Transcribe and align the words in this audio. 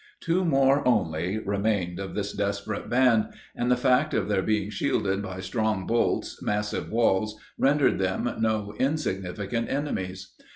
Two 0.19 0.43
more 0.43 0.81
only 0.87 1.37
remained 1.37 1.99
of 1.99 2.15
this 2.15 2.33
desperate 2.33 2.89
band, 2.89 3.31
and 3.55 3.69
the 3.69 3.77
fact 3.77 4.15
of 4.15 4.27
their 4.27 4.41
being 4.41 4.71
shielded 4.71 5.21
by 5.21 5.39
strong 5.41 5.85
bolts 5.85 6.41
massive 6.41 6.89
walls, 6.91 7.35
rendered 7.59 7.99
them 7.99 8.23
no 8.39 8.73
insignificant 8.79 9.69
enemies. 9.69 10.33